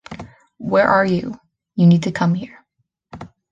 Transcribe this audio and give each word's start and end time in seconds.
Where 0.57 0.87
are 0.87 1.05
you? 1.05 1.39
You 1.75 1.85
need 1.85 2.01
to 2.01 2.11
come 2.11 2.33
here. 2.33 2.65